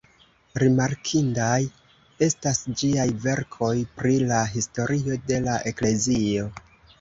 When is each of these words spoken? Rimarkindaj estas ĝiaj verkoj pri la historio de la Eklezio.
Rimarkindaj 0.61 1.57
estas 2.27 2.61
ĝiaj 2.79 3.05
verkoj 3.27 3.71
pri 4.01 4.15
la 4.33 4.41
historio 4.55 5.21
de 5.29 5.39
la 5.51 5.61
Eklezio. 5.75 6.49